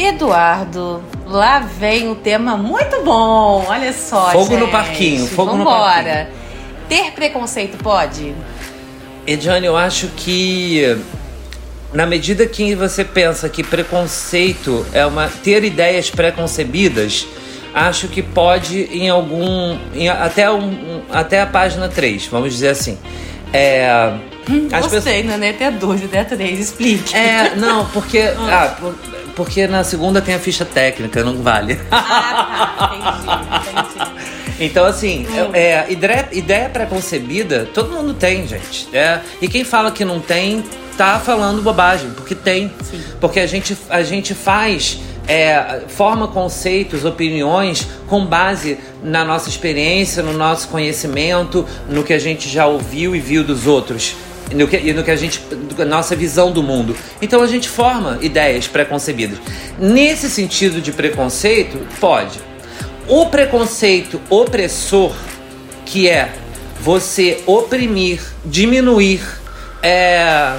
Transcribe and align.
Eduardo, 0.00 1.02
lá 1.26 1.58
vem 1.58 2.08
um 2.08 2.14
tema 2.14 2.56
muito 2.56 3.02
bom. 3.04 3.64
Olha 3.68 3.92
só, 3.92 4.30
Fogo 4.30 4.50
gente. 4.50 4.60
no 4.60 4.68
parquinho, 4.68 5.26
fogo 5.26 5.52
no 5.52 5.58
Vambora. 5.64 6.02
parquinho. 6.04 6.38
Ter 6.88 7.10
preconceito 7.12 7.76
pode? 7.82 8.32
Ediane, 9.26 9.66
eu 9.66 9.76
acho 9.76 10.06
que 10.16 10.96
na 11.92 12.06
medida 12.06 12.46
que 12.46 12.74
você 12.76 13.04
pensa 13.04 13.48
que 13.48 13.62
preconceito 13.64 14.86
é 14.92 15.04
uma 15.04 15.28
ter 15.28 15.64
ideias 15.64 16.08
preconcebidas, 16.10 17.26
acho 17.74 18.06
que 18.06 18.22
pode 18.22 18.82
em 18.96 19.08
algum 19.10 19.76
em- 19.94 20.08
até 20.08 20.48
um, 20.50 21.02
até 21.10 21.40
a 21.42 21.46
página 21.46 21.88
3, 21.88 22.26
vamos 22.28 22.52
dizer 22.54 22.68
assim. 22.68 22.96
É, 23.52 23.90
as 24.72 24.84
pessoas- 24.84 24.92
Gostei, 24.92 25.22
não 25.24 25.34
é 25.34 25.38
nem 25.38 25.50
até 25.50 25.70
dois, 25.72 26.02
até 26.04 26.22
três. 26.22 26.58
Explique. 26.60 27.14
é, 27.16 27.54
não, 27.56 27.84
porque 27.86 28.20
ah, 28.50 28.76
por- 28.80 28.94
porque 29.38 29.68
na 29.68 29.84
segunda 29.84 30.20
tem 30.20 30.34
a 30.34 30.38
ficha 30.40 30.64
técnica, 30.64 31.22
não 31.22 31.40
vale. 31.40 31.78
Ah, 31.92 32.74
tá. 32.76 32.90
Entendi, 32.96 33.76
entendi. 33.76 34.38
Então, 34.58 34.84
assim, 34.84 35.24
é, 35.52 35.86
ideia, 35.88 36.28
ideia 36.32 36.68
preconcebida, 36.68 37.68
todo 37.72 37.92
mundo 37.92 38.14
tem, 38.14 38.44
gente. 38.48 38.88
É, 38.92 39.20
e 39.40 39.46
quem 39.46 39.62
fala 39.62 39.92
que 39.92 40.04
não 40.04 40.18
tem, 40.18 40.64
tá 40.96 41.20
falando 41.20 41.62
bobagem, 41.62 42.10
porque 42.10 42.34
tem. 42.34 42.72
Sim. 42.82 43.00
Porque 43.20 43.38
a 43.38 43.46
gente, 43.46 43.78
a 43.88 44.02
gente 44.02 44.34
faz, 44.34 44.98
é, 45.28 45.82
forma 45.86 46.26
conceitos, 46.26 47.04
opiniões 47.04 47.86
com 48.08 48.26
base 48.26 48.76
na 49.00 49.24
nossa 49.24 49.48
experiência, 49.48 50.20
no 50.20 50.32
nosso 50.32 50.66
conhecimento, 50.66 51.64
no 51.88 52.02
que 52.02 52.12
a 52.12 52.18
gente 52.18 52.48
já 52.48 52.66
ouviu 52.66 53.14
e 53.14 53.20
viu 53.20 53.44
dos 53.44 53.68
outros. 53.68 54.16
No 54.54 54.66
que, 54.66 54.76
e 54.76 54.92
no 54.92 55.04
que 55.04 55.10
a 55.10 55.16
gente. 55.16 55.42
nossa 55.86 56.16
visão 56.16 56.50
do 56.50 56.62
mundo. 56.62 56.96
Então 57.20 57.42
a 57.42 57.46
gente 57.46 57.68
forma 57.68 58.18
ideias 58.20 58.66
preconcebidas. 58.66 59.38
Nesse 59.78 60.30
sentido 60.30 60.80
de 60.80 60.92
preconceito, 60.92 61.78
pode. 62.00 62.38
O 63.06 63.26
preconceito 63.26 64.20
opressor, 64.28 65.14
que 65.84 66.08
é 66.08 66.32
você 66.80 67.42
oprimir, 67.46 68.20
diminuir, 68.44 69.20
é, 69.82 70.56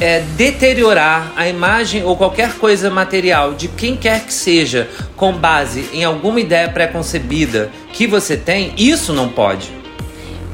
é, 0.00 0.20
deteriorar 0.36 1.32
a 1.36 1.48
imagem 1.48 2.02
ou 2.04 2.16
qualquer 2.16 2.54
coisa 2.54 2.90
material 2.90 3.54
de 3.54 3.68
quem 3.68 3.96
quer 3.96 4.24
que 4.24 4.32
seja 4.32 4.88
com 5.16 5.32
base 5.32 5.88
em 5.92 6.04
alguma 6.04 6.40
ideia 6.40 6.68
preconcebida 6.68 7.70
que 7.92 8.06
você 8.06 8.36
tem, 8.36 8.74
isso 8.76 9.12
não 9.12 9.28
pode. 9.28 9.83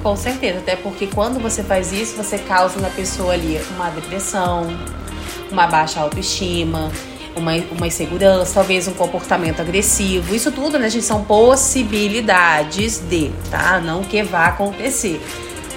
Com 0.03 0.17
certeza, 0.17 0.59
até 0.59 0.77
porque 0.77 1.07
quando 1.07 1.39
você 1.39 1.63
faz 1.63 1.93
isso, 1.93 2.17
você 2.17 2.39
causa 2.39 2.81
na 2.81 2.89
pessoa 2.89 3.35
ali 3.35 3.61
uma 3.77 3.91
depressão, 3.91 4.67
uma 5.51 5.67
baixa 5.67 6.01
autoestima, 6.01 6.91
uma, 7.37 7.53
uma 7.71 7.87
insegurança, 7.87 8.55
talvez 8.55 8.89
um 8.89 8.95
comportamento 8.95 9.61
agressivo. 9.61 10.35
Isso 10.35 10.51
tudo, 10.51 10.79
né, 10.79 10.89
gente, 10.89 11.05
são 11.05 11.23
possibilidades 11.25 13.03
de, 13.09 13.31
tá? 13.51 13.79
Não 13.79 14.03
que 14.03 14.23
vá 14.23 14.47
acontecer. 14.47 15.21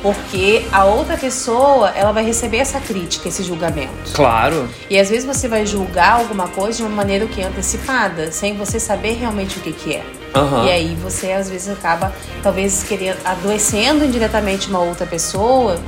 Porque 0.01 0.65
a 0.71 0.83
outra 0.83 1.15
pessoa, 1.17 1.89
ela 1.91 2.11
vai 2.11 2.25
receber 2.25 2.57
essa 2.57 2.79
crítica, 2.79 3.29
esse 3.29 3.41
julgamento. 3.41 4.11
Claro. 4.13 4.69
E 4.89 4.99
às 4.99 5.09
vezes 5.09 5.25
você 5.25 5.47
vai 5.47 5.65
julgar 5.65 6.19
alguma 6.19 6.47
coisa 6.49 6.77
de 6.77 6.83
uma 6.83 6.95
maneira 6.95 7.25
que 7.25 7.41
é 7.41 7.45
antecipada, 7.45 8.31
sem 8.31 8.55
você 8.55 8.79
saber 8.79 9.13
realmente 9.13 9.57
o 9.57 9.61
que, 9.61 9.71
que 9.71 9.93
é. 9.95 10.03
Aham. 10.35 10.65
E 10.65 10.71
aí 10.71 10.97
você 11.01 11.31
às 11.31 11.49
vezes 11.49 11.69
acaba 11.69 12.11
talvez 12.41 12.83
querendo 12.83 13.17
adoecendo 13.23 14.03
indiretamente 14.03 14.67
uma 14.69 14.79
outra 14.79 15.05
pessoa 15.05 15.79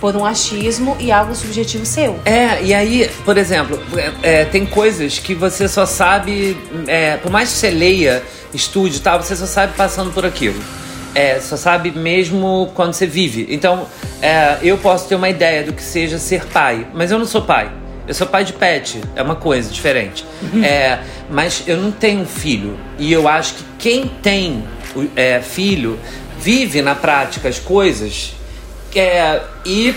por 0.00 0.16
um 0.16 0.24
achismo 0.24 0.96
e 0.98 1.12
algo 1.12 1.32
subjetivo 1.32 1.86
seu. 1.86 2.18
É, 2.24 2.60
e 2.60 2.74
aí, 2.74 3.08
por 3.24 3.38
exemplo, 3.38 3.80
é, 3.96 4.40
é, 4.40 4.44
tem 4.44 4.66
coisas 4.66 5.20
que 5.20 5.32
você 5.32 5.68
só 5.68 5.86
sabe, 5.86 6.56
é, 6.88 7.18
por 7.18 7.30
mais 7.30 7.52
que 7.52 7.58
você 7.58 7.70
leia, 7.70 8.20
estude 8.52 8.96
e 8.96 9.00
tal, 9.00 9.22
você 9.22 9.36
só 9.36 9.46
sabe 9.46 9.74
passando 9.76 10.12
por 10.12 10.26
aquilo. 10.26 10.60
É, 11.14 11.38
só 11.38 11.56
sabe 11.56 11.92
mesmo 11.92 12.72
quando 12.74 12.94
você 12.94 13.06
vive. 13.06 13.46
Então, 13.48 13.86
é, 14.20 14.58
eu 14.62 14.76
posso 14.76 15.06
ter 15.08 15.14
uma 15.14 15.28
ideia 15.28 15.62
do 15.62 15.72
que 15.72 15.82
seja 15.82 16.18
ser 16.18 16.46
pai, 16.46 16.84
mas 16.92 17.12
eu 17.12 17.18
não 17.18 17.26
sou 17.26 17.42
pai. 17.42 17.70
Eu 18.12 18.14
sou 18.14 18.26
pai 18.26 18.44
de 18.44 18.52
pet, 18.52 19.00
é 19.16 19.22
uma 19.22 19.36
coisa 19.36 19.72
diferente. 19.72 20.22
É, 20.62 20.98
mas 21.30 21.62
eu 21.66 21.78
não 21.78 21.90
tenho 21.90 22.20
um 22.20 22.26
filho. 22.26 22.78
E 22.98 23.10
eu 23.10 23.26
acho 23.26 23.54
que 23.54 23.64
quem 23.78 24.06
tem 24.06 24.64
é, 25.16 25.40
filho 25.40 25.98
vive 26.38 26.82
na 26.82 26.94
prática 26.94 27.48
as 27.48 27.58
coisas 27.58 28.34
é, 28.94 29.40
e 29.64 29.94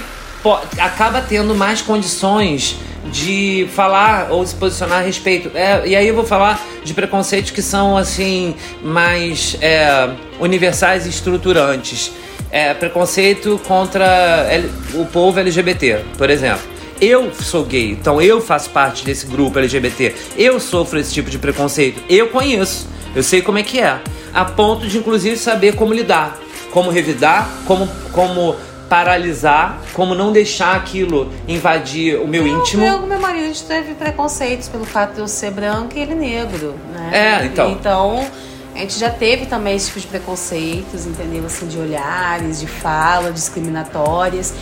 acaba 0.80 1.22
tendo 1.22 1.54
mais 1.54 1.82
condições 1.82 2.78
de 3.12 3.68
falar 3.76 4.32
ou 4.32 4.46
se 4.48 4.56
posicionar 4.56 5.00
a 5.00 5.02
respeito. 5.02 5.52
É, 5.54 5.86
e 5.86 5.96
aí 5.96 6.08
eu 6.08 6.16
vou 6.16 6.26
falar 6.26 6.60
de 6.86 6.94
preconceitos 6.94 7.52
que 7.52 7.62
são 7.62 7.98
assim 7.98 8.56
mais 8.82 9.58
é, 9.60 10.10
universais 10.40 11.06
e 11.06 11.10
estruturantes. 11.10 12.14
É, 12.50 12.74
preconceito 12.74 13.60
contra 13.68 14.48
o 14.94 15.06
povo 15.06 15.38
LGBT, 15.38 16.00
por 16.18 16.30
exemplo. 16.30 16.75
Eu 17.00 17.34
sou 17.34 17.66
gay, 17.66 17.92
então 17.92 18.22
eu 18.22 18.40
faço 18.40 18.70
parte 18.70 19.04
desse 19.04 19.26
grupo 19.26 19.60
LGBT. 19.60 20.16
Eu 20.38 20.60
sofro 20.60 21.00
esse 21.00 21.14
tipo 21.14 21.30
de 21.30 21.38
preconceito. 21.38 22.02
Eu 22.10 22.30
conheço. 22.30 22.88
Eu 23.16 23.24
sei 23.24 23.42
como 23.42 23.58
é 23.58 23.64
que 23.64 23.80
é. 23.80 24.00
A 24.34 24.46
ponto 24.46 24.88
de, 24.88 24.98
inclusive, 24.98 25.38
saber 25.38 25.76
como 25.76 25.94
lidar. 25.94 26.38
Como 26.72 26.92
revidar, 26.92 27.50
como, 27.66 27.88
como 28.12 28.56
paralisar, 28.90 29.82
como 29.94 30.14
não 30.14 30.32
deixar 30.32 30.76
aquilo 30.76 31.32
invadir 31.48 32.20
o 32.20 32.28
meu 32.28 32.46
íntimo. 32.46 32.86
Eu, 32.86 33.06
meu 33.06 33.20
marido, 33.20 33.46
a 33.46 33.48
gente 33.48 33.64
teve 33.64 33.94
preconceitos 33.94 34.68
pelo 34.68 34.86
fato 34.86 35.16
de 35.16 35.20
eu 35.20 35.28
ser 35.28 35.52
branca 35.52 35.98
e 35.98 36.02
ele 36.02 36.16
negro, 36.16 36.76
né? 36.94 37.42
É, 37.42 37.46
então. 37.46 37.72
Então, 37.72 38.28
a 38.74 38.80
gente 38.80 39.00
já 39.00 39.10
teve 39.10 39.46
também 39.46 39.76
esse 39.76 39.88
tipo 39.88 40.02
de 40.02 40.08
preconceitos, 40.08 41.06
entendeu? 41.06 41.46
Assim, 41.46 41.68
de 41.68 41.80
olhares, 41.80 42.60
de 42.60 42.68
fala, 42.68 43.32
discriminatórias. 43.32 44.54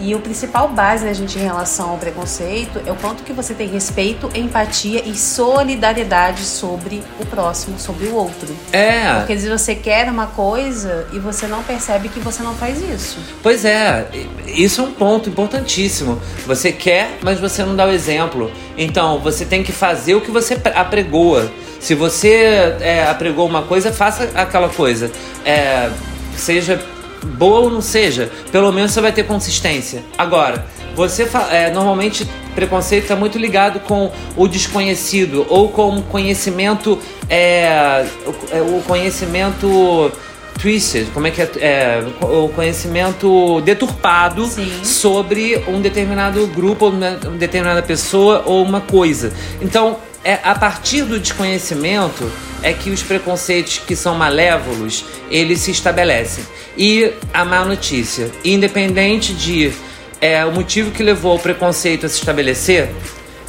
E 0.00 0.14
o 0.14 0.20
principal 0.20 0.68
base, 0.68 1.04
né, 1.04 1.12
gente, 1.12 1.38
em 1.38 1.42
relação 1.42 1.90
ao 1.90 1.96
preconceito 1.98 2.80
é 2.86 2.92
o 2.92 2.94
quanto 2.94 3.24
que 3.24 3.32
você 3.32 3.52
tem 3.52 3.66
respeito, 3.68 4.30
empatia 4.34 5.02
e 5.04 5.14
solidariedade 5.14 6.42
sobre 6.44 7.02
o 7.18 7.26
próximo, 7.26 7.78
sobre 7.78 8.06
o 8.06 8.14
outro. 8.14 8.48
É, 8.72 9.14
Porque 9.18 9.32
às 9.32 9.42
vezes 9.42 9.60
você 9.60 9.74
quer 9.74 10.08
uma 10.08 10.28
coisa 10.28 11.06
e 11.12 11.18
você 11.18 11.46
não 11.46 11.62
percebe 11.64 12.08
que 12.08 12.20
você 12.20 12.42
não 12.42 12.54
faz 12.54 12.80
isso. 12.80 13.18
pois 13.42 13.64
é, 13.64 14.06
isso 14.46 14.80
é 14.80 14.84
um 14.84 14.92
ponto 14.92 15.28
importantíssimo. 15.28 16.20
Você 16.46 16.70
quer, 16.70 17.18
mas 17.22 17.40
você 17.40 17.64
não 17.64 17.74
dá 17.74 17.84
o 17.86 17.90
exemplo. 17.90 18.50
Então, 18.76 19.18
você 19.18 19.44
tem 19.44 19.62
que 19.64 19.72
fazer 19.72 20.14
o 20.14 20.20
que 20.20 20.30
você 20.30 20.54
pre- 20.56 20.72
apregoa. 20.76 21.50
Se 21.80 21.94
você 21.94 22.76
é, 22.80 23.06
apregou 23.08 23.46
uma 23.46 23.62
coisa, 23.62 23.92
faça 23.92 24.30
aquela 24.34 24.68
coisa. 24.68 25.10
É, 25.44 25.90
seja 26.36 26.80
boa 27.24 27.60
ou 27.60 27.70
não 27.70 27.80
seja, 27.80 28.30
pelo 28.50 28.72
menos 28.72 28.92
você 28.92 29.00
vai 29.00 29.12
ter 29.12 29.24
consistência. 29.24 30.02
Agora, 30.16 30.64
você 30.94 31.28
é, 31.50 31.70
normalmente 31.70 32.28
preconceito 32.54 33.04
está 33.04 33.14
muito 33.14 33.38
ligado 33.38 33.80
com 33.80 34.10
o 34.36 34.48
desconhecido 34.48 35.46
ou 35.48 35.68
com 35.68 35.96
o 35.96 36.02
conhecimento 36.02 36.98
é, 37.30 38.04
o, 38.26 38.56
é, 38.56 38.60
o 38.60 38.82
conhecimento 38.82 40.10
twisted, 40.58 41.06
como 41.14 41.28
é 41.28 41.30
que 41.30 41.40
é, 41.40 41.48
é 41.60 42.02
o 42.20 42.48
conhecimento 42.48 43.60
deturpado 43.60 44.44
Sim. 44.46 44.68
sobre 44.82 45.62
um 45.68 45.80
determinado 45.80 46.44
grupo, 46.48 46.88
uma 46.88 47.12
determinada 47.38 47.82
pessoa 47.82 48.42
ou 48.44 48.62
uma 48.64 48.80
coisa. 48.80 49.32
Então, 49.62 49.98
é 50.24 50.38
a 50.42 50.54
partir 50.54 51.02
do 51.02 51.18
desconhecimento 51.18 52.30
é 52.62 52.72
que 52.72 52.90
os 52.90 53.02
preconceitos 53.02 53.78
que 53.78 53.94
são 53.94 54.14
malévolos, 54.16 55.04
eles 55.30 55.60
se 55.60 55.70
estabelecem. 55.70 56.44
E 56.76 57.12
a 57.32 57.44
má 57.44 57.64
notícia, 57.64 58.30
independente 58.44 59.32
de 59.32 59.72
é, 60.20 60.44
o 60.44 60.52
motivo 60.52 60.90
que 60.90 61.02
levou 61.02 61.36
o 61.36 61.38
preconceito 61.38 62.06
a 62.06 62.08
se 62.08 62.16
estabelecer, 62.18 62.90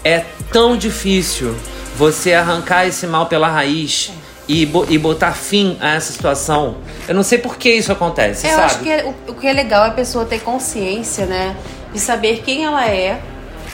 é 0.03 0.23
tão 0.51 0.77
difícil 0.77 1.55
você 1.95 2.33
arrancar 2.33 2.85
esse 2.87 3.05
mal 3.07 3.25
pela 3.25 3.47
raiz 3.49 4.11
e, 4.47 4.63
e 4.89 4.97
botar 4.97 5.33
fim 5.33 5.77
a 5.79 5.95
essa 5.95 6.11
situação. 6.13 6.77
Eu 7.07 7.13
não 7.15 7.23
sei 7.23 7.37
por 7.37 7.57
que 7.57 7.69
isso 7.69 7.91
acontece, 7.91 8.47
Eu 8.47 8.51
sabe? 8.53 8.63
acho 8.63 8.79
que 8.79 8.89
é- 8.89 9.03
o, 9.27 9.31
o 9.31 9.35
que 9.35 9.47
é 9.47 9.53
legal 9.53 9.85
é 9.85 9.89
a 9.89 9.91
pessoa 9.91 10.25
ter 10.25 10.39
consciência, 10.39 11.25
né? 11.25 11.55
De 11.93 11.99
saber 11.99 12.41
quem 12.45 12.63
ela 12.65 12.87
é, 12.87 13.19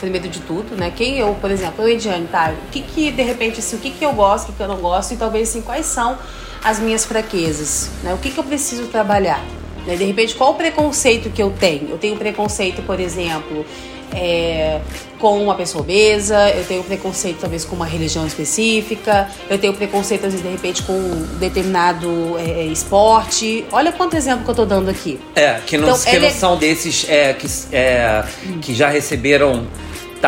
primeiro 0.05 0.29
de 0.29 0.39
tudo, 0.41 0.75
né? 0.75 0.91
Quem 0.95 1.17
eu, 1.17 1.35
por 1.41 1.49
exemplo, 1.49 1.83
eu, 1.83 1.89
Ediane, 1.89 2.27
tá? 2.27 2.53
O 2.67 2.71
que 2.71 2.81
que, 2.81 3.11
de 3.11 3.23
repente, 3.23 3.59
assim, 3.59 3.75
o 3.75 3.79
que 3.79 3.89
que 3.89 4.05
eu 4.05 4.13
gosto, 4.13 4.45
o 4.45 4.51
que 4.51 4.57
que 4.57 4.63
eu 4.63 4.67
não 4.67 4.77
gosto, 4.77 5.13
e 5.13 5.17
talvez, 5.17 5.49
assim, 5.49 5.61
quais 5.61 5.85
são 5.87 6.15
as 6.63 6.79
minhas 6.79 7.03
fraquezas, 7.05 7.89
né? 8.03 8.13
O 8.13 8.17
que 8.17 8.29
que 8.29 8.37
eu 8.37 8.43
preciso 8.43 8.83
trabalhar, 8.87 9.43
né? 9.87 9.95
De 9.95 10.03
repente, 10.03 10.35
qual 10.35 10.51
o 10.51 10.55
preconceito 10.55 11.29
que 11.31 11.41
eu 11.41 11.49
tenho? 11.59 11.89
Eu 11.89 11.97
tenho 11.97 12.15
preconceito, 12.17 12.83
por 12.83 12.99
exemplo, 12.99 13.65
é, 14.13 14.79
com 15.19 15.41
uma 15.43 15.55
pessoa 15.55 15.81
obesa, 15.83 16.49
eu 16.51 16.63
tenho 16.65 16.83
preconceito 16.83 17.39
talvez 17.41 17.65
com 17.65 17.75
uma 17.75 17.85
religião 17.87 18.25
específica, 18.27 19.27
eu 19.49 19.57
tenho 19.57 19.73
preconceito, 19.73 20.25
às 20.25 20.33
vezes, 20.33 20.45
de 20.45 20.51
repente, 20.51 20.83
com 20.83 20.93
um 20.93 21.37
determinado 21.39 22.37
é, 22.37 22.63
esporte. 22.65 23.65
Olha 23.71 23.91
quanto 23.91 24.15
exemplo 24.15 24.45
que 24.45 24.51
eu 24.51 24.55
tô 24.55 24.65
dando 24.65 24.89
aqui. 24.89 25.19
É, 25.35 25.59
que 25.65 25.77
não, 25.77 25.89
Então, 25.89 25.99
que 25.99 26.09
ele 26.09 26.19
não 26.19 26.27
é- 26.27 26.31
são 26.31 26.57
desses 26.57 27.05
é, 27.09 27.33
que, 27.33 27.47
é, 27.71 28.23
que 28.61 28.73
já 28.75 28.87
receberam 28.89 29.65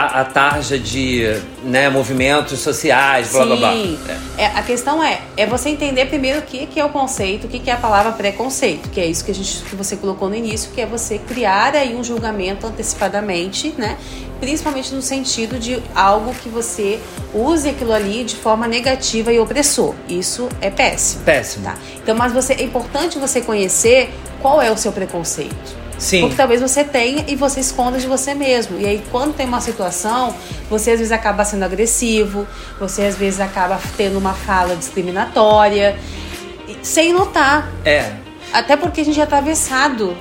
a 0.06 0.26
tarja 0.26 0.78
de 0.78 1.42
né, 1.64 1.90
movimentos 1.90 2.60
sociais, 2.60 3.32
blá 3.32 3.42
Sim. 3.42 3.48
blá 3.48 3.58
blá. 3.58 3.74
É. 4.38 4.46
a 4.46 4.62
questão 4.62 5.04
é, 5.04 5.22
é 5.36 5.46
você 5.46 5.70
entender 5.70 6.06
primeiro 6.06 6.40
o 6.40 6.42
que, 6.42 6.66
que 6.68 6.80
é 6.80 6.86
o 6.86 6.90
conceito, 6.90 7.48
o 7.48 7.50
que, 7.50 7.60
que 7.60 7.70
é 7.70 7.74
a 7.74 7.78
palavra 7.78 8.12
preconceito, 8.12 8.90
que 8.90 9.00
é 9.00 9.06
isso 9.06 9.24
que, 9.24 9.32
a 9.32 9.36
gente, 9.36 9.64
que 9.64 9.76
você 9.76 9.96
colocou 9.96 10.30
no 10.30 10.36
início, 10.36 10.72
que 10.72 10.82
é 10.82 10.86
você 10.86 11.18
criar 11.18 11.76
aí 11.76 11.96
um 11.96 12.04
julgamento 12.04 12.68
antecipadamente, 12.68 13.74
né? 13.78 13.98
Principalmente 14.40 14.94
no 14.94 15.02
sentido 15.02 15.58
de 15.58 15.82
algo 15.96 16.34
que 16.36 16.48
você 16.48 17.00
use 17.34 17.68
aquilo 17.68 17.92
ali 17.92 18.24
de 18.24 18.36
forma 18.36 18.68
negativa 18.68 19.34
e 19.34 19.40
opressor. 19.40 19.96
Isso 20.08 20.48
é 20.62 20.70
péssimo. 20.70 21.24
Péssimo. 21.24 21.66
Tá? 21.66 21.76
Então, 21.96 22.16
mas 22.16 22.32
você, 22.32 22.54
é 22.54 22.64
importante 22.64 23.18
você 23.18 23.42
conhecer 23.42 24.14
qual 24.40 24.62
é 24.62 24.72
o 24.72 24.78
seu 24.78 24.92
preconceito. 24.92 25.87
Sim. 25.98 26.22
Porque 26.22 26.36
talvez 26.36 26.62
você 26.62 26.84
tenha 26.84 27.26
e 27.28 27.36
você 27.36 27.60
esconda 27.60 27.98
de 27.98 28.08
você 28.08 28.34
mesmo. 28.34 28.80
E 28.80 28.86
aí, 28.86 29.04
quando 29.12 29.36
tem 29.36 29.46
uma 29.46 29.62
situação, 29.62 30.36
você 30.70 30.92
às 30.92 31.00
vezes 31.00 31.12
acaba 31.12 31.44
sendo 31.44 31.64
agressivo, 31.64 32.48
você 32.80 33.04
às 33.04 33.16
vezes 33.16 33.40
acaba 33.40 33.80
tendo 33.96 34.18
uma 34.18 34.34
fala 34.34 34.76
discriminatória, 34.76 35.98
sem 36.82 37.14
notar. 37.14 37.72
É. 37.84 38.12
Até 38.54 38.78
porque 38.78 39.02
a 39.02 39.06
gente 39.06 39.20
é 39.20 39.24
atravessado 39.24 40.16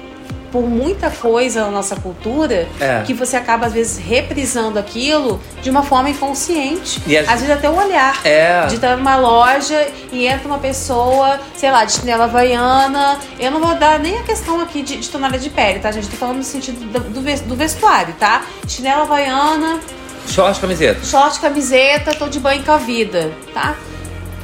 por 0.56 0.66
muita 0.66 1.10
coisa 1.10 1.66
na 1.66 1.70
nossa 1.70 1.96
cultura 1.96 2.66
É. 2.80 3.02
que 3.06 3.12
você 3.12 3.36
acaba, 3.36 3.66
às 3.66 3.74
vezes, 3.74 3.98
reprisando 3.98 4.78
aquilo 4.78 5.38
de 5.62 5.68
uma 5.68 5.82
forma 5.82 6.08
inconsciente. 6.08 7.02
E 7.06 7.14
às- 7.14 7.28
Às 7.28 7.40
vezes 7.42 7.50
até 7.56 7.68
o 7.68 7.76
olhar. 7.76 8.18
É. 8.24 8.64
De 8.66 8.76
estar 8.76 8.96
numa 8.96 9.16
loja 9.16 9.86
e 10.10 10.26
entra 10.26 10.48
uma 10.48 10.58
pessoa, 10.58 11.38
sei 11.54 11.70
lá, 11.70 11.84
de 11.84 11.92
chinela 11.92 12.24
havaiana. 12.24 13.18
Eu 13.38 13.50
não 13.50 13.60
vou 13.60 13.74
dar 13.74 13.98
nem 13.98 14.16
a 14.18 14.22
questão 14.22 14.58
aqui 14.62 14.80
de, 14.80 14.96
de 14.96 15.08
tonalha 15.10 15.38
de 15.38 15.50
pele, 15.50 15.78
tá, 15.78 15.90
gente? 15.90 16.08
Tô 16.08 16.16
falando 16.16 16.38
no 16.38 16.42
sentido 16.44 16.78
do, 16.90 17.10
do 17.20 17.54
vestuário, 17.54 18.14
tá? 18.18 18.40
Chinela 18.66 19.02
havaiana, 19.02 19.78
Short, 20.26 20.58
camiseta. 20.58 21.04
short, 21.04 21.38
camiseta, 21.38 22.14
tô 22.14 22.28
de 22.28 22.40
banho 22.40 22.64
com 22.64 22.72
a 22.72 22.78
vida, 22.78 23.30
tá? 23.52 23.74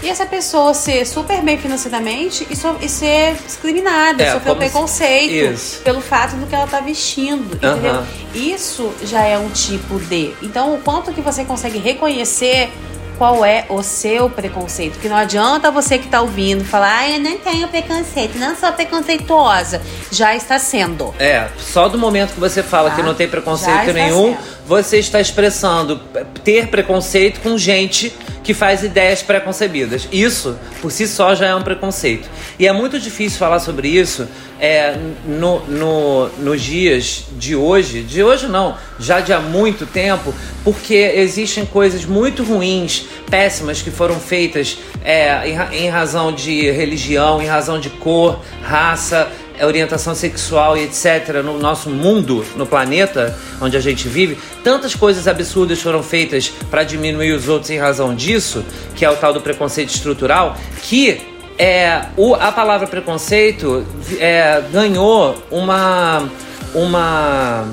E 0.02 0.08
essa 0.08 0.26
pessoa 0.26 0.74
ser 0.74 1.06
super 1.06 1.40
bem 1.42 1.56
financeiramente 1.56 2.46
e, 2.50 2.56
so- 2.56 2.76
e 2.80 2.88
ser 2.88 3.34
discriminada, 3.46 4.22
É, 4.22 4.32
sofrer 4.32 4.56
preconceito 4.56 5.32
Isso. 5.54 5.80
pelo 5.82 6.00
fato 6.00 6.34
do 6.36 6.46
que 6.46 6.54
ela 6.54 6.66
tá 6.66 6.80
vestindo, 6.80 7.56
Aham. 7.62 7.72
entendeu? 7.76 8.02
Isso 8.34 8.92
já 9.04 9.22
é 9.22 9.38
um 9.38 9.48
tipo 9.50 10.00
de. 10.00 10.34
Então, 10.42 10.74
o 10.74 10.78
quanto 10.78 11.12
que 11.12 11.20
você 11.20 11.44
consegue 11.44 11.78
reconhecer 11.78 12.70
qual 13.18 13.44
é 13.44 13.66
o 13.68 13.80
seu 13.84 14.28
preconceito? 14.28 14.98
Que 14.98 15.08
não 15.08 15.14
adianta 15.16 15.70
você 15.70 15.98
que 15.98 16.08
tá 16.08 16.20
ouvindo 16.20 16.64
falar, 16.64 16.98
ah, 17.00 17.10
eu 17.10 17.20
não 17.20 17.38
tenho 17.38 17.68
preconceito, 17.68 18.36
não 18.38 18.56
sou 18.56 18.72
preconceituosa. 18.72 19.80
Já 20.10 20.34
está 20.34 20.58
sendo. 20.58 21.14
É, 21.18 21.46
só 21.58 21.88
do 21.88 21.96
momento 21.96 22.32
que 22.34 22.40
você 22.40 22.62
fala 22.62 22.90
Tá. 22.90 22.96
que 22.96 23.02
não 23.02 23.14
tem 23.14 23.28
preconceito 23.28 23.78
está 23.80 23.92
nenhum, 23.92 24.32
certo. 24.34 24.42
Você 24.66 24.98
está 24.98 25.20
expressando 25.20 26.00
ter 26.44 26.68
preconceito 26.68 27.40
com 27.40 27.58
gente 27.58 28.12
que 28.42 28.54
faz 28.54 28.82
ideias 28.82 29.22
preconcebidas. 29.22 30.08
Isso, 30.12 30.58
por 30.80 30.90
si 30.90 31.06
só, 31.06 31.34
já 31.34 31.46
é 31.46 31.54
um 31.54 31.62
preconceito. 31.62 32.28
E 32.58 32.66
é 32.66 32.72
muito 32.72 32.98
difícil 32.98 33.38
falar 33.38 33.60
sobre 33.60 33.88
isso 33.88 34.26
é, 34.58 34.96
no, 35.24 35.60
no, 35.66 36.28
nos 36.38 36.60
dias 36.60 37.24
de 37.32 37.54
hoje. 37.54 38.02
De 38.02 38.22
hoje 38.22 38.46
não, 38.46 38.76
já 38.98 39.20
de 39.20 39.32
há 39.32 39.40
muito 39.40 39.86
tempo, 39.86 40.34
porque 40.64 40.94
existem 40.94 41.64
coisas 41.64 42.04
muito 42.04 42.42
ruins, 42.42 43.06
péssimas, 43.30 43.82
que 43.82 43.90
foram 43.90 44.18
feitas 44.18 44.78
é, 45.04 45.48
em, 45.48 45.84
em 45.84 45.88
razão 45.88 46.32
de 46.32 46.70
religião, 46.70 47.40
em 47.42 47.46
razão 47.46 47.80
de 47.80 47.90
cor, 47.90 48.40
raça, 48.62 49.30
orientação 49.66 50.14
sexual 50.14 50.76
e 50.76 50.84
etc. 50.84 51.42
no 51.44 51.58
nosso 51.58 51.90
mundo, 51.90 52.44
no 52.56 52.66
planeta 52.66 53.36
onde 53.60 53.76
a 53.76 53.80
gente 53.80 54.08
vive, 54.08 54.38
tantas 54.64 54.94
coisas 54.94 55.28
absurdas 55.28 55.80
foram 55.80 56.02
feitas 56.02 56.52
para 56.70 56.84
diminuir 56.84 57.32
os 57.32 57.48
outros 57.48 57.70
em 57.70 57.78
razão 57.78 58.14
disso, 58.14 58.64
que 58.94 59.04
é 59.04 59.10
o 59.10 59.16
tal 59.16 59.32
do 59.32 59.40
preconceito 59.40 59.90
estrutural, 59.90 60.56
que 60.82 61.20
é, 61.58 62.06
o, 62.16 62.34
a 62.34 62.50
palavra 62.50 62.86
preconceito 62.86 63.86
é, 64.18 64.62
ganhou 64.72 65.40
uma 65.50 66.28
uma 66.74 67.66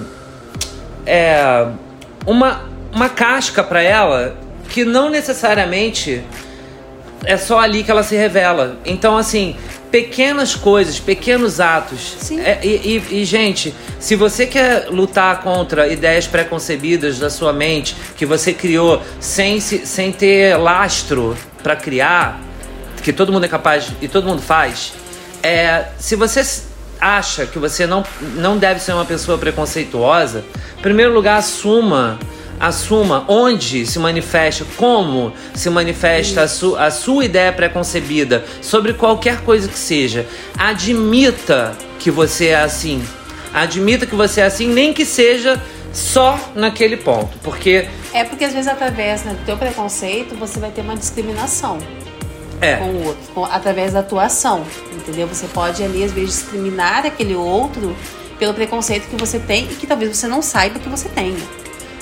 é, 1.06 1.68
uma 2.26 2.70
uma 2.92 3.10
casca 3.10 3.64
para 3.64 3.82
ela 3.82 4.36
que 4.70 4.84
não 4.84 5.10
necessariamente 5.10 6.24
é 7.26 7.38
só 7.38 7.60
ali 7.60 7.84
que 7.84 7.92
ela 7.92 8.04
se 8.04 8.16
revela. 8.16 8.78
Então, 8.86 9.18
assim, 9.18 9.56
pequenas 9.92 10.56
coisas, 10.56 11.00
pequenos 11.00 11.60
atos. 11.60 12.16
Sim. 12.20 12.40
É, 12.40 12.60
e, 12.64 12.68
e- 13.10 13.22
e, 13.22 13.26
gente, 13.26 13.74
se 14.00 14.16
você 14.16 14.46
quer 14.46 14.88
lutar 14.90 15.42
contra 15.42 15.88
ideias 15.88 16.28
preconcebidas 16.28 17.18
da 17.20 17.30
sua 17.30 17.52
mente, 17.52 17.96
que 18.16 18.26
você 18.26 18.54
criou 18.54 19.02
sem, 19.20 19.60
se- 19.60 19.86
sem 19.86 20.12
ter 20.12 20.56
lastro 20.58 21.36
para 21.64 21.76
criar, 21.76 22.40
que 23.04 23.12
todo 23.14 23.32
mundo 23.32 23.46
é 23.46 23.48
capaz 23.48 23.92
e 24.02 24.08
todo 24.08 24.28
mundo 24.28 24.42
faz, 24.42 24.94
é, 25.42 25.86
se 25.98 26.16
você 26.16 26.44
acha 27.00 27.46
que 27.46 27.58
você 27.58 27.88
não, 27.88 28.04
não 28.36 28.58
deve 28.58 28.80
ser 28.82 28.92
uma 28.94 29.06
pessoa 29.06 29.38
preconceituosa, 29.38 30.44
em 30.78 30.82
primeiro 30.82 31.14
lugar, 31.14 31.38
assuma 31.38 32.20
assuma 32.60 33.24
onde 33.28 33.86
se 33.86 33.98
manifesta, 34.00 34.66
como 34.76 35.32
se 35.54 35.70
manifesta 35.70 36.42
a, 36.44 36.48
su- 36.48 36.76
a 36.76 36.92
sua 36.92 37.26
ideia 37.26 37.52
preconcebida 37.54 38.44
sobre 38.62 38.94
qualquer 38.94 39.42
coisa 39.42 39.68
que 39.68 39.78
seja. 39.78 40.26
Admita 40.58 41.76
que 42.00 42.12
você 42.12 42.48
é 42.48 42.62
assim. 42.62 43.04
Admita 43.54 44.06
que 44.06 44.16
você 44.16 44.42
é 44.42 44.46
assim, 44.46 44.68
nem 44.68 44.94
que 44.94 45.06
seja 45.06 45.62
só 45.92 46.40
naquele 46.56 46.96
ponto. 46.98 47.38
Porque 47.44 47.88
É 48.14 48.24
porque 48.24 48.44
às 48.46 48.54
vezes 48.54 48.68
através 48.68 49.24
né, 49.24 49.34
do 49.34 49.46
teu 49.46 49.58
preconceito 49.58 50.36
você 50.36 50.60
vai 50.60 50.70
ter 50.70 50.82
uma 50.82 50.96
discriminação. 50.96 51.80
é. 52.62 52.76
com 52.76 52.86
o 52.90 53.06
outro, 53.08 53.22
com- 53.34 53.46
através 53.46 53.94
da 53.94 54.00
atuação, 54.02 54.66
entendeu? 54.94 55.26
Você 55.28 55.48
pode 55.48 55.82
ali 55.82 56.04
às 56.04 56.12
vezes 56.12 56.36
discriminar 56.42 57.06
aquele 57.06 57.34
outro 57.34 57.96
pelo 58.38 58.54
preconceito 58.54 59.08
que 59.10 59.16
você 59.16 59.40
tem 59.40 59.64
e 59.72 59.76
que 59.76 59.88
talvez 59.88 60.16
você 60.16 60.28
não 60.28 60.42
saiba 60.42 60.78
que 60.78 60.90
você 60.90 61.08
tem. 61.10 61.36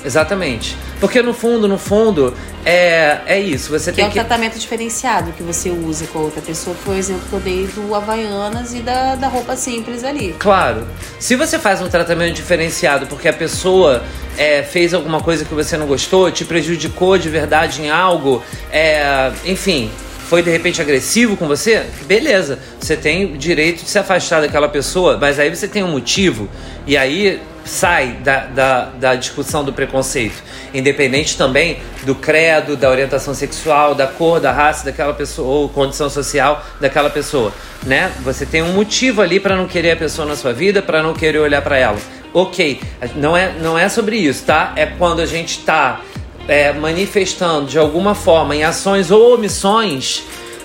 Exatamente. 0.07 0.75
Porque 1.01 1.21
no 1.21 1.33
fundo, 1.33 1.67
no 1.67 1.77
fundo, 1.77 2.33
é, 2.65 3.19
é 3.25 3.39
isso. 3.39 3.69
Você 3.69 3.91
Que 3.91 3.99
é 3.99 4.03
tem 4.03 4.05
o 4.05 4.07
que. 4.07 4.13
tratamento 4.13 4.57
diferenciado 4.57 5.33
que 5.33 5.43
você 5.43 5.69
usa 5.69 6.07
com 6.07 6.19
a 6.19 6.21
outra 6.23 6.41
pessoa, 6.41 6.73
foi 6.75 6.95
o 6.95 6.97
exemplo 6.97 7.23
que 7.29 7.33
eu 7.33 7.39
dei 7.41 7.67
do 7.67 7.93
Havaianas 7.93 8.73
e 8.73 8.79
da, 8.79 9.15
da 9.15 9.27
roupa 9.27 9.55
simples 9.57 10.03
ali. 10.05 10.33
Claro. 10.39 10.87
Se 11.19 11.35
você 11.35 11.59
faz 11.59 11.81
um 11.81 11.89
tratamento 11.89 12.33
diferenciado 12.33 13.05
porque 13.07 13.27
a 13.27 13.33
pessoa 13.33 14.01
é, 14.37 14.63
fez 14.63 14.93
alguma 14.93 15.19
coisa 15.19 15.43
que 15.43 15.53
você 15.53 15.75
não 15.75 15.85
gostou, 15.85 16.31
te 16.31 16.45
prejudicou 16.45 17.17
de 17.17 17.29
verdade 17.29 17.81
em 17.81 17.89
algo, 17.89 18.41
é, 18.71 19.31
enfim, 19.45 19.91
foi 20.29 20.41
de 20.41 20.49
repente 20.49 20.81
agressivo 20.81 21.35
com 21.35 21.47
você, 21.47 21.85
beleza. 22.05 22.59
Você 22.79 22.95
tem 22.95 23.33
o 23.33 23.37
direito 23.37 23.83
de 23.83 23.89
se 23.89 23.99
afastar 23.99 24.39
daquela 24.41 24.69
pessoa, 24.69 25.17
mas 25.19 25.37
aí 25.37 25.53
você 25.53 25.67
tem 25.67 25.83
um 25.83 25.91
motivo. 25.91 26.49
E 26.85 26.95
aí 26.97 27.41
sai 27.67 28.13
da, 28.23 28.45
da, 28.45 28.85
da 28.85 29.15
discussão 29.15 29.63
do 29.63 29.73
preconceito. 29.73 30.41
Independente 30.73 31.37
também 31.37 31.79
do 32.03 32.15
credo, 32.15 32.75
da 32.75 32.89
orientação 32.89 33.33
sexual, 33.33 33.93
da 33.93 34.07
cor, 34.07 34.39
da 34.39 34.51
raça 34.51 34.85
daquela 34.85 35.13
pessoa 35.13 35.47
ou 35.47 35.69
condição 35.69 36.09
social 36.09 36.65
daquela 36.79 37.09
pessoa, 37.09 37.53
né? 37.85 38.11
Você 38.21 38.45
tem 38.45 38.61
um 38.61 38.73
motivo 38.73 39.21
ali 39.21 39.39
para 39.39 39.55
não 39.55 39.67
querer 39.67 39.91
a 39.91 39.95
pessoa 39.95 40.27
na 40.27 40.35
sua 40.35 40.53
vida, 40.53 40.81
para 40.81 41.03
não 41.03 41.13
querer 41.13 41.39
olhar 41.39 41.61
para 41.61 41.77
ela. 41.77 41.97
Ok, 42.33 42.81
não 43.15 43.35
é, 43.35 43.53
não 43.61 43.77
é 43.77 43.89
sobre 43.89 44.17
isso, 44.17 44.45
tá? 44.45 44.73
É 44.75 44.85
quando 44.85 45.21
a 45.21 45.25
gente 45.25 45.59
tá 45.59 46.01
é, 46.47 46.71
manifestando 46.73 47.67
de 47.67 47.77
alguma 47.77 48.15
forma 48.15 48.55
em 48.55 48.63
ações 48.63 49.11
ou 49.11 49.33
omissões 49.33 50.23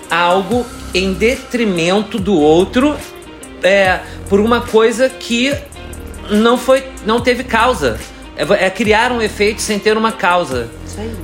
algo 0.09 0.65
em 0.93 1.13
detrimento 1.13 2.19
do 2.19 2.39
outro 2.39 2.95
é, 3.63 3.99
por 4.29 4.39
uma 4.39 4.61
coisa 4.61 5.09
que 5.09 5.53
não 6.29 6.57
foi 6.57 6.83
não 7.05 7.19
teve 7.19 7.43
causa. 7.43 7.99
É, 8.35 8.65
é 8.65 8.69
criar 8.69 9.11
um 9.11 9.21
efeito 9.21 9.61
sem 9.61 9.77
ter 9.79 9.97
uma 9.97 10.11
causa. 10.11 10.69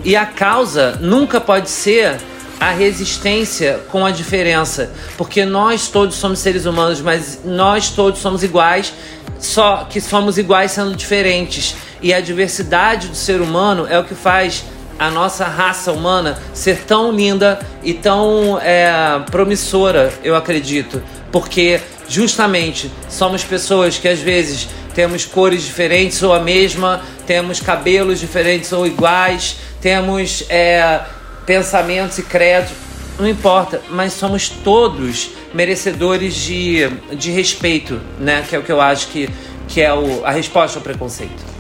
E 0.04 0.16
a 0.16 0.26
causa 0.26 0.98
nunca 1.02 1.40
pode 1.40 1.70
ser 1.70 2.18
a 2.60 2.72
resistência 2.72 3.80
com 3.90 4.06
a 4.06 4.12
diferença. 4.12 4.92
Porque 5.18 5.46
nós 5.46 5.88
todos 5.88 6.16
somos 6.16 6.40
seres 6.40 6.66
humanos 6.66 7.02
mas 7.02 7.40
nós 7.44 7.90
todos 7.90 8.20
somos 8.20 8.44
iguais 8.44 8.94
só 9.40 9.88
que 9.90 10.02
somos 10.02 10.38
iguais 10.38 10.72
sendo 10.72 10.96
diferentes. 10.96 11.76
E 12.02 12.14
a 12.14 12.22
diversidade 12.22 13.08
do 13.08 13.16
ser 13.16 13.42
humano 13.42 13.88
é 13.90 13.98
o 13.98 14.04
que 14.04 14.16
faz 14.16 14.64
a 14.98 15.10
nossa 15.10 15.46
raça 15.46 15.94
humana 15.94 16.38
ser 16.54 16.84
tão 16.84 17.12
linda 17.12 17.60
e 17.82 17.94
tão 17.94 18.60
é, 18.62 18.92
promissora, 19.32 20.12
eu 20.24 20.36
acredito. 20.36 21.02
Porque 21.32 21.80
justamente 22.10 22.92
somos 23.08 23.44
pessoas 23.44 23.98
que 23.98 24.08
às 24.08 24.20
vezes 24.20 24.68
temos 24.94 25.24
cores 25.26 25.64
diferentes 25.64 26.22
ou 26.24 26.34
a 26.34 26.40
mesma, 26.40 27.02
temos 27.26 27.60
cabelos 27.60 28.20
diferentes 28.20 28.74
ou 28.74 28.86
iguais, 28.86 29.58
temos 29.80 30.44
é, 30.50 31.02
pensamentos 31.46 32.18
e 32.18 32.24
credos, 32.24 32.72
não 33.18 33.28
importa, 33.28 33.82
mas 33.90 34.14
somos 34.14 34.50
todos 34.50 35.30
merecedores 35.54 36.36
de, 36.36 36.90
de 37.16 37.32
respeito, 37.32 38.00
né? 38.20 38.46
Que 38.48 38.56
é 38.56 38.60
o 38.60 38.64
que 38.64 38.72
eu 38.72 38.82
acho 38.82 39.08
que, 39.08 39.30
que 39.68 39.82
é 39.82 39.94
o, 39.94 40.26
a 40.26 40.32
resposta 40.32 40.80
ao 40.80 40.84
preconceito. 40.84 41.59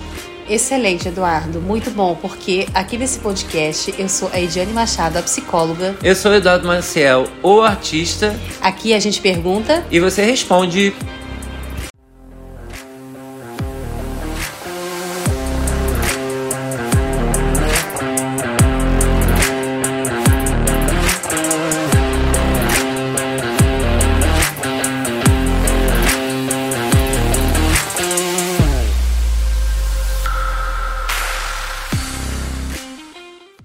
Excelente, 0.49 1.07
Eduardo. 1.07 1.61
Muito 1.61 1.91
bom, 1.91 2.15
porque 2.15 2.67
aqui 2.73 2.97
nesse 2.97 3.19
podcast 3.19 3.93
eu 3.97 4.09
sou 4.09 4.29
a 4.33 4.41
Ediane 4.41 4.73
Machado, 4.73 5.17
a 5.17 5.21
psicóloga. 5.21 5.95
Eu 6.03 6.15
sou 6.15 6.31
o 6.31 6.35
Eduardo 6.35 6.67
Maciel, 6.67 7.27
o 7.43 7.61
artista. 7.61 8.35
Aqui 8.59 8.93
a 8.93 8.99
gente 8.99 9.21
pergunta 9.21 9.85
e 9.91 9.99
você 9.99 10.23
responde. 10.23 10.93